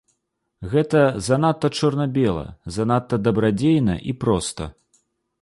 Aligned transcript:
Гэта 0.71 1.01
занадта 1.27 1.67
чорна-бела, 1.81 2.47
занадта 2.79 3.21
дабрадзейна 3.29 3.95
і 4.13 4.19
проста. 4.27 4.73